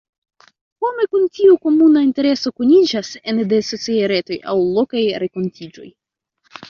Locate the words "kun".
1.15-1.25